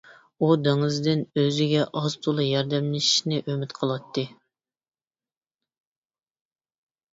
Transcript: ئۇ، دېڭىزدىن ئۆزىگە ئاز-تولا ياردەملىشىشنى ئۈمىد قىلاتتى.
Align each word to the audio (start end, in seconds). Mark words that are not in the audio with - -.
ئۇ، 0.43 0.47
دېڭىزدىن 0.67 1.19
ئۆزىگە 1.41 1.83
ئاز-تولا 2.01 2.47
ياردەملىشىشنى 2.47 3.43
ئۈمىد 3.43 3.77
قىلاتتى. 3.81 4.27